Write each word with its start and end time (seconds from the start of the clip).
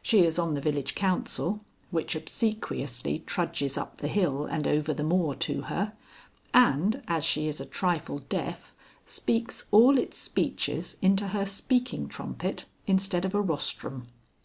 She 0.00 0.24
is 0.24 0.38
on 0.38 0.54
the 0.54 0.60
Village 0.60 0.94
Council, 0.94 1.58
which 1.90 2.14
obsequiously 2.14 3.24
trudges 3.26 3.76
up 3.76 3.96
the 3.96 4.06
hill 4.06 4.44
and 4.46 4.64
over 4.68 4.94
the 4.94 5.02
moor 5.02 5.34
to 5.34 5.62
her, 5.62 5.94
and 6.54 7.02
(as 7.08 7.24
she 7.24 7.48
is 7.48 7.60
a 7.60 7.66
trifle 7.66 8.18
deaf) 8.28 8.72
speaks 9.06 9.66
all 9.72 9.98
its 9.98 10.18
speeches 10.18 10.96
into 11.02 11.26
her 11.34 11.44
speaking 11.44 12.06
trumpet 12.06 12.66
instead 12.86 13.24
of 13.24 13.34
a 13.34 13.40
rostrum. 13.40 14.06